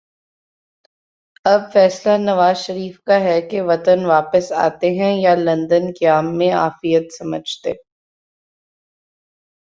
[1.45, 7.13] اب فیصلہ نوازشریف کا ہے کہ وطن واپس آتے ہیں یا لندن قیام میں عافیت
[7.13, 7.83] سمجھتے ہیں۔